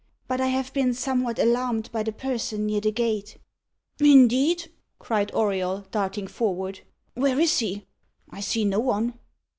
[0.27, 3.37] "But I have been somewhat alarmed by the person near the gate."
[3.99, 6.79] "Indeed!" cried Auriol, darting forward.
[7.13, 7.85] "Where is he?
[8.27, 9.19] I see no one."